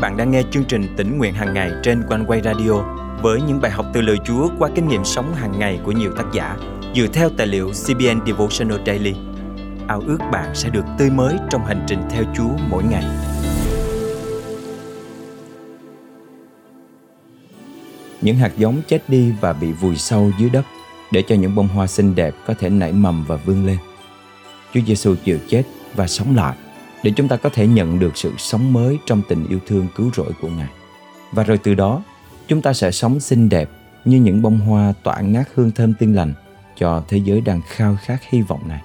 [0.00, 2.72] bạn đang nghe chương trình tỉnh nguyện hàng ngày trên quanh quay radio
[3.22, 6.12] với những bài học từ lời Chúa qua kinh nghiệm sống hàng ngày của nhiều
[6.16, 6.56] tác giả
[6.94, 9.14] dựa theo tài liệu CBN Devotional Daily.
[9.88, 13.04] Ao ước bạn sẽ được tươi mới trong hành trình theo Chúa mỗi ngày.
[18.20, 20.64] Những hạt giống chết đi và bị vùi sâu dưới đất
[21.12, 23.78] để cho những bông hoa xinh đẹp có thể nảy mầm và vươn lên.
[24.74, 25.62] Chúa Giêsu chịu chết
[25.94, 26.56] và sống lại
[27.02, 30.10] để chúng ta có thể nhận được sự sống mới trong tình yêu thương cứu
[30.14, 30.68] rỗi của Ngài.
[31.32, 32.02] Và rồi từ đó,
[32.48, 33.70] chúng ta sẽ sống xinh đẹp
[34.04, 36.32] như những bông hoa tỏa ngát hương thơm tiên lành
[36.76, 38.82] cho thế giới đang khao khát hy vọng này.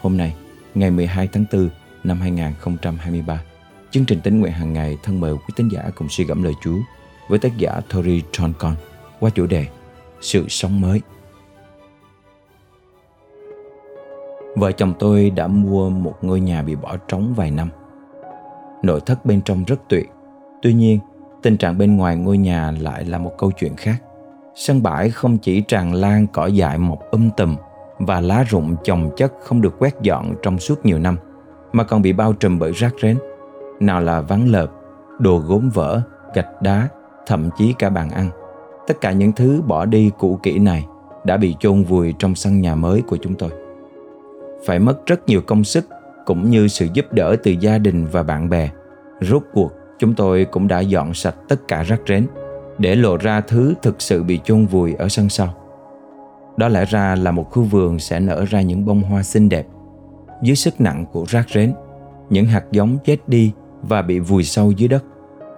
[0.00, 0.34] Hôm nay,
[0.74, 1.68] ngày 12 tháng 4
[2.04, 3.40] năm 2023,
[3.90, 6.52] chương trình tính nguyện hàng ngày thân mời quý tín giả cùng suy gẫm lời
[6.62, 6.78] Chúa
[7.28, 8.74] với tác giả Tori Troncon
[9.20, 9.66] qua chủ đề
[10.20, 11.00] Sự sống mới.
[14.56, 17.68] Vợ chồng tôi đã mua một ngôi nhà bị bỏ trống vài năm.
[18.82, 20.10] Nội thất bên trong rất tuyệt.
[20.62, 20.98] Tuy nhiên,
[21.42, 23.96] tình trạng bên ngoài ngôi nhà lại là một câu chuyện khác.
[24.54, 27.56] Sân bãi không chỉ tràn lan cỏ dại mọc um tùm
[27.98, 31.16] và lá rụng chồng chất không được quét dọn trong suốt nhiều năm,
[31.72, 33.16] mà còn bị bao trùm bởi rác rến.
[33.80, 34.70] Nào là ván lợp,
[35.18, 36.02] đồ gốm vỡ,
[36.34, 36.88] gạch đá,
[37.26, 38.30] thậm chí cả bàn ăn.
[38.86, 40.86] Tất cả những thứ bỏ đi cũ kỹ này
[41.24, 43.50] đã bị chôn vùi trong sân nhà mới của chúng tôi
[44.66, 45.86] phải mất rất nhiều công sức
[46.26, 48.70] cũng như sự giúp đỡ từ gia đình và bạn bè.
[49.20, 52.26] Rốt cuộc, chúng tôi cũng đã dọn sạch tất cả rác rến
[52.78, 55.54] để lộ ra thứ thực sự bị chôn vùi ở sân sau.
[56.56, 59.66] Đó lẽ ra là một khu vườn sẽ nở ra những bông hoa xinh đẹp.
[60.42, 61.74] Dưới sức nặng của rác rến,
[62.30, 65.04] những hạt giống chết đi và bị vùi sâu dưới đất,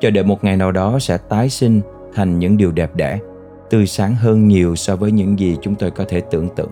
[0.00, 1.80] cho đợi một ngày nào đó sẽ tái sinh
[2.14, 3.19] thành những điều đẹp đẽ,
[3.70, 6.70] tươi sáng hơn nhiều so với những gì chúng tôi có thể tưởng tượng.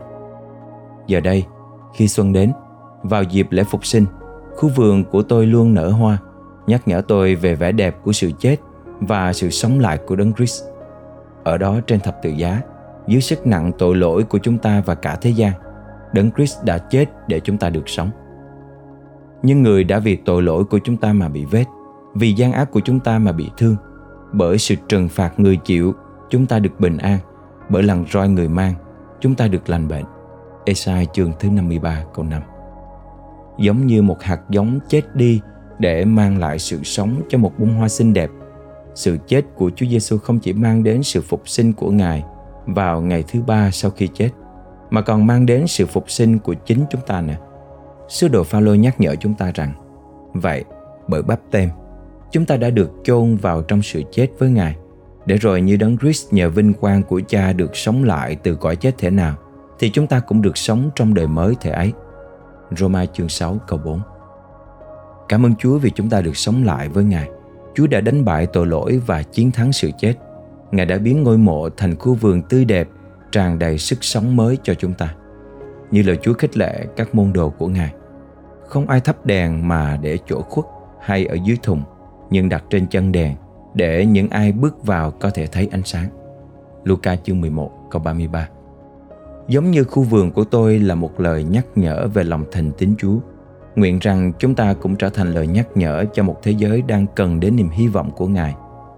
[1.06, 1.44] Giờ đây,
[1.94, 2.52] khi xuân đến,
[3.02, 4.04] vào dịp lễ phục sinh,
[4.56, 6.18] khu vườn của tôi luôn nở hoa,
[6.66, 8.56] nhắc nhở tôi về vẻ đẹp của sự chết
[9.00, 10.64] và sự sống lại của Đấng Christ.
[11.44, 12.60] Ở đó trên thập tự giá,
[13.06, 15.52] dưới sức nặng tội lỗi của chúng ta và cả thế gian,
[16.12, 18.10] Đấng Christ đã chết để chúng ta được sống.
[19.42, 21.64] Nhưng người đã vì tội lỗi của chúng ta mà bị vết,
[22.14, 23.76] vì gian ác của chúng ta mà bị thương,
[24.32, 25.94] bởi sự trừng phạt người chịu,
[26.30, 27.18] chúng ta được bình an,
[27.68, 28.74] bởi lần roi người mang,
[29.20, 30.04] chúng ta được lành bệnh.
[30.64, 32.42] Esai chương thứ 53 câu 5
[33.58, 35.40] Giống như một hạt giống chết đi
[35.78, 38.30] để mang lại sự sống cho một bông hoa xinh đẹp.
[38.94, 42.24] Sự chết của Chúa Giêsu không chỉ mang đến sự phục sinh của Ngài
[42.66, 44.30] vào ngày thứ ba sau khi chết,
[44.90, 47.36] mà còn mang đến sự phục sinh của chính chúng ta nè.
[48.08, 49.72] Sứ đồ Phaolô nhắc nhở chúng ta rằng,
[50.32, 50.64] vậy
[51.08, 51.70] bởi bắp tem,
[52.30, 54.76] chúng ta đã được chôn vào trong sự chết với Ngài,
[55.26, 58.76] để rồi như đấng Christ nhờ vinh quang của Cha được sống lại từ cõi
[58.76, 59.36] chết thể nào,
[59.80, 61.92] thì chúng ta cũng được sống trong đời mới thể ấy.
[62.76, 64.00] Roma chương 6 câu 4
[65.28, 67.28] Cảm ơn Chúa vì chúng ta được sống lại với Ngài.
[67.74, 70.14] Chúa đã đánh bại tội lỗi và chiến thắng sự chết.
[70.70, 72.88] Ngài đã biến ngôi mộ thành khu vườn tươi đẹp,
[73.32, 75.14] tràn đầy sức sống mới cho chúng ta.
[75.90, 77.92] Như lời Chúa khích lệ các môn đồ của Ngài.
[78.66, 80.66] Không ai thắp đèn mà để chỗ khuất
[81.00, 81.82] hay ở dưới thùng,
[82.30, 83.36] nhưng đặt trên chân đèn
[83.74, 86.08] để những ai bước vào có thể thấy ánh sáng.
[86.84, 88.48] Luca chương 11 câu 33
[89.50, 92.94] Giống như khu vườn của tôi là một lời nhắc nhở về lòng thành tín
[92.98, 93.18] Chúa.
[93.76, 97.06] Nguyện rằng chúng ta cũng trở thành lời nhắc nhở cho một thế giới đang
[97.16, 98.54] cần đến niềm hy vọng của Ngài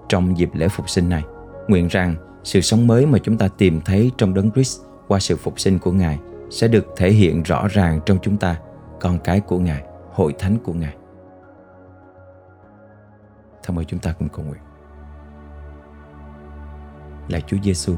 [0.09, 1.25] trong dịp lễ phục sinh này.
[1.69, 2.15] Nguyện rằng
[2.45, 5.79] sự sống mới mà chúng ta tìm thấy trong Đấng Christ qua sự phục sinh
[5.79, 6.19] của Ngài
[6.51, 8.57] sẽ được thể hiện rõ ràng trong chúng ta,
[9.01, 9.83] con cái của Ngài,
[10.13, 10.97] hội thánh của Ngài.
[13.63, 14.63] Thân mời chúng ta cùng cầu nguyện.
[17.29, 17.95] Lạy Chúa Giêsu,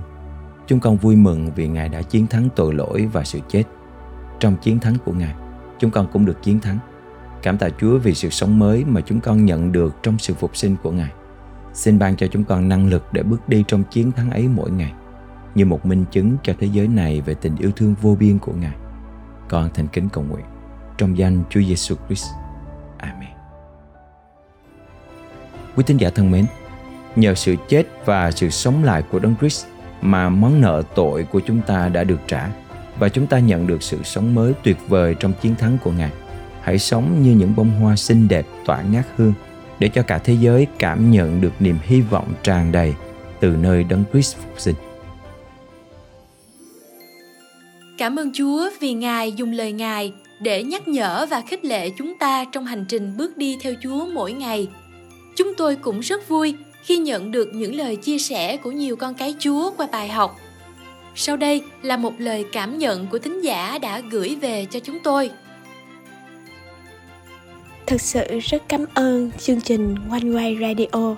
[0.66, 3.62] Chúng con vui mừng vì Ngài đã chiến thắng tội lỗi và sự chết.
[4.40, 5.34] Trong chiến thắng của Ngài,
[5.78, 6.78] chúng con cũng được chiến thắng.
[7.42, 10.56] Cảm tạ Chúa vì sự sống mới mà chúng con nhận được trong sự phục
[10.56, 11.10] sinh của Ngài.
[11.72, 14.70] Xin ban cho chúng con năng lực để bước đi trong chiến thắng ấy mỗi
[14.70, 14.92] ngày,
[15.54, 18.52] như một minh chứng cho thế giới này về tình yêu thương vô biên của
[18.52, 18.74] Ngài.
[19.48, 20.44] Con thành kính cầu nguyện
[20.96, 22.26] trong danh Chúa Giêsu Christ.
[22.98, 23.30] Amen.
[25.76, 26.46] Quý tín giả thân mến,
[27.16, 29.66] nhờ sự chết và sự sống lại của Đấng Christ,
[30.04, 32.48] mà món nợ tội của chúng ta đã được trả,
[32.98, 36.10] và chúng ta nhận được sự sống mới tuyệt vời trong chiến thắng của Ngài.
[36.62, 39.32] Hãy sống như những bông hoa xinh đẹp tỏa ngát hương,
[39.78, 42.94] để cho cả thế giới cảm nhận được niềm hy vọng tràn đầy
[43.40, 44.74] từ nơi Đấng Christ phục sinh.
[47.98, 52.18] Cảm ơn Chúa vì Ngài dùng lời Ngài để nhắc nhở và khích lệ chúng
[52.18, 54.68] ta trong hành trình bước đi theo Chúa mỗi ngày.
[55.36, 56.54] Chúng tôi cũng rất vui
[56.84, 60.40] khi nhận được những lời chia sẻ của nhiều con cái Chúa qua bài học.
[61.14, 64.98] Sau đây là một lời cảm nhận của thính giả đã gửi về cho chúng
[64.98, 65.30] tôi.
[67.86, 71.16] Thật sự rất cảm ơn chương trình One Way Radio.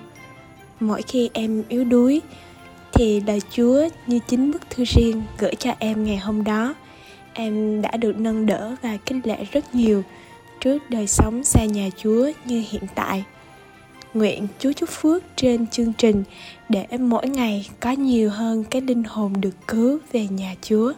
[0.79, 2.21] Mỗi khi em yếu đuối,
[2.93, 6.75] thì lời Chúa như chính bức thư riêng gửi cho em ngày hôm đó.
[7.33, 10.03] Em đã được nâng đỡ và khích lệ rất nhiều
[10.61, 13.23] trước đời sống xa nhà Chúa như hiện tại.
[14.17, 16.23] Nguyện Chúa chúc phước trên chương trình
[16.69, 20.93] để mỗi ngày có nhiều hơn cái linh hồn được cứu về nhà Chúa.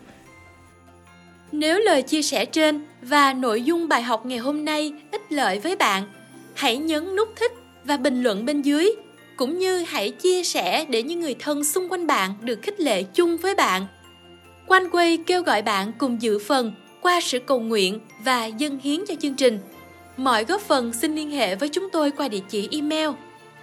[1.52, 5.60] Nếu lời chia sẻ trên và nội dung bài học ngày hôm nay ích lợi
[5.60, 6.04] với bạn,
[6.54, 7.52] hãy nhấn nút thích
[7.84, 8.92] và bình luận bên dưới
[9.38, 13.04] cũng như hãy chia sẻ để những người thân xung quanh bạn được khích lệ
[13.04, 13.88] chung với bạn.
[14.68, 19.00] Quanh quay kêu gọi bạn cùng dự phần qua sự cầu nguyện và dâng hiến
[19.08, 19.60] cho chương trình.
[20.20, 23.10] Mọi góp phần xin liên hệ với chúng tôi qua địa chỉ email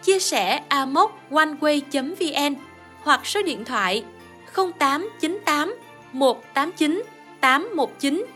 [0.02, 2.54] chia sẻ amoconeway.vn
[3.02, 4.04] hoặc số điện thoại
[4.54, 5.76] 0898
[6.12, 7.02] 189
[7.40, 8.26] 819.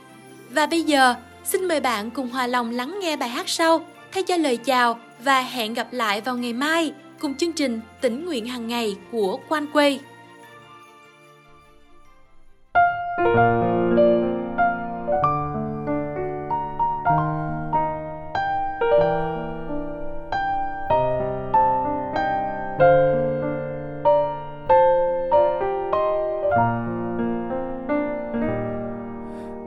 [0.50, 1.14] Và bây giờ,
[1.44, 4.98] xin mời bạn cùng hòa lòng lắng nghe bài hát sau thay cho lời chào
[5.24, 9.38] và hẹn gặp lại vào ngày mai cùng chương trình tỉnh nguyện hàng ngày của
[9.48, 10.00] Quan Quay.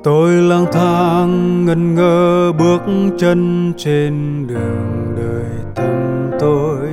[0.03, 2.81] Tôi lang thang ngần ngơ bước
[3.17, 6.87] chân trên đường đời thầm tôi.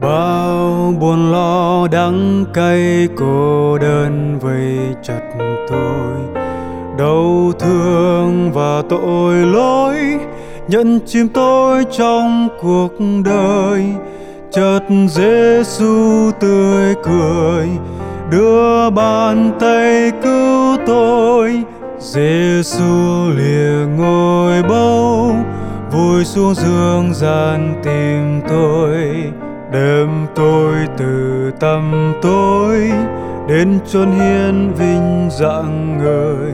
[0.00, 5.20] Bao buồn lo đắng cay cô đơn vây chặt
[5.70, 6.44] tôi.
[6.98, 9.96] Đau thương và tội lỗi
[10.68, 12.92] nhận chìm tôi trong cuộc
[13.24, 13.84] đời.
[14.50, 17.68] Chợt Giêsu tươi cười
[18.30, 21.64] đưa bàn tay cứu tôi
[21.98, 25.36] Giêsu lìa ngồi bâu
[25.92, 29.32] vui xuống dương gian tìm tôi.
[29.72, 32.90] Đem tôi từ tâm tối,
[33.48, 36.52] đến chốn hiên vinh dạng người.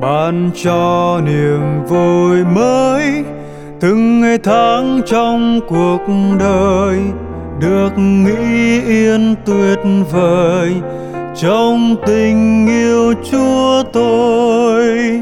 [0.00, 3.24] Ban cho niềm vui mới,
[3.80, 6.00] từng ngày tháng trong cuộc
[6.40, 6.98] đời
[7.62, 9.78] được nghĩ yên tuyệt
[10.12, 10.74] vời
[11.34, 15.20] trong tình yêu chúa tôi.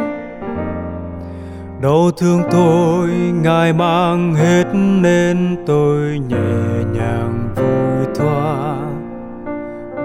[1.83, 3.09] Đau thương tôi,
[3.43, 8.77] ngài mang hết nên tôi nhẹ nhàng vui thoa.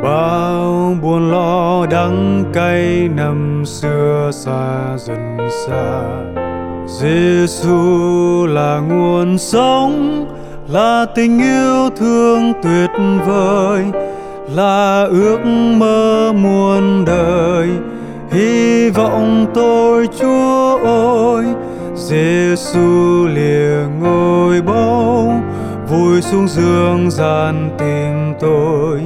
[0.04, 5.38] Bao buồn lo đắng cay năm xưa xa dần
[5.68, 6.04] xa.
[6.88, 10.26] Giêsu là nguồn sống
[10.70, 12.90] là tình yêu thương tuyệt
[13.28, 13.86] vời,
[14.56, 15.40] là ước
[15.78, 17.70] mơ muôn đời.
[18.32, 21.46] Hy vọng tôi, chúa ơi
[21.96, 25.42] Giêsu lìa ngôi báu,
[25.90, 29.02] vui xuống dương gian tìm tôi.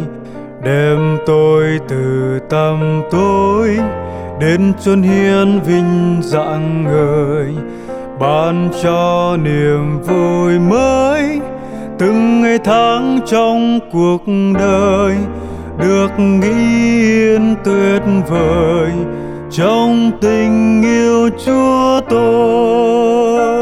[0.63, 3.77] Đem tôi từ tâm tối
[4.39, 7.55] đến chốn hiến vinh dạng người
[8.19, 11.39] ban cho niềm vui mới.
[11.97, 14.21] Từng ngày tháng trong cuộc
[14.59, 15.15] đời
[15.77, 18.91] được nghĩ yên tuyệt vời.
[19.51, 23.58] Trong tình yêu chúa tôi.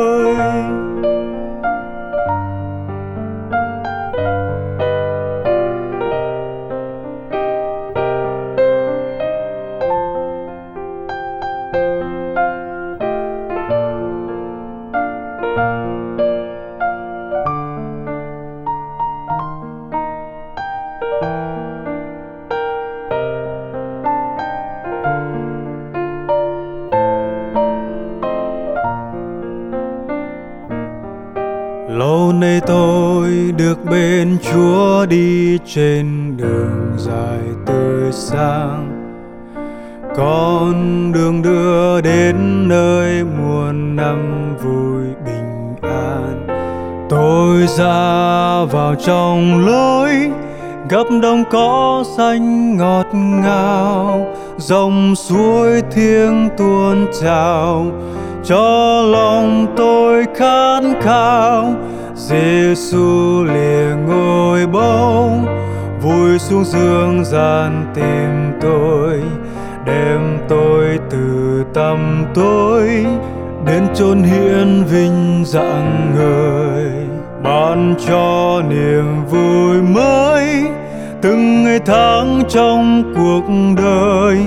[34.51, 38.93] Chúa đi trên đường dài tươi sáng.
[40.15, 40.73] Con
[41.13, 46.47] đường đưa đến nơi muôn năm vui bình an.
[47.09, 50.09] Tôi ra vào trong lối,
[50.89, 54.35] gặp đồng cỏ xanh ngọt ngào.
[54.57, 57.85] Dòng suối thiêng tuôn trào,
[58.43, 61.75] cho lòng tôi khát khao.
[62.17, 65.45] Giêsu liền ngồi bóng,
[66.01, 69.21] vui xuống dương gian tìm tôi,
[69.85, 73.05] đem tôi từ tâm tối,
[73.65, 76.91] đến chốn hiển vinh dạng người
[77.43, 80.63] ban cho niềm vui mới,
[81.21, 83.43] từng ngày tháng trong cuộc
[83.77, 84.37] đời,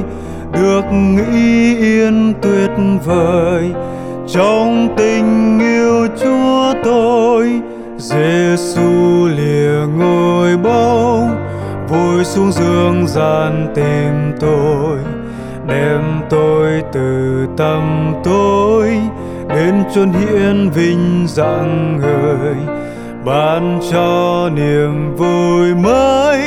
[0.53, 2.71] được nghĩ yên tuyệt
[3.05, 3.71] vời
[4.29, 7.61] trong tình yêu Chúa tôi.
[7.99, 11.37] Giêsu lìa ngồi bóng,
[11.89, 14.99] vui xuống dương gian tìm tôi.
[15.69, 19.01] Đem tôi từ tâm tôi,
[19.49, 22.57] đến chốn hiển vinh dạng người.
[23.25, 26.43] Ban cho niềm vui mới,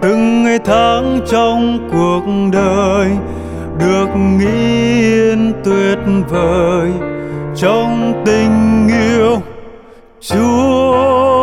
[0.00, 3.10] từng ngày tháng trong cuộc đời.
[3.78, 6.90] Được nghĩ yên tuyệt vời
[7.56, 9.53] trong tình yêu.
[10.24, 11.33] 雄。